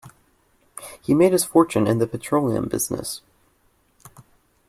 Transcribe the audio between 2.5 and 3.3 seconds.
business.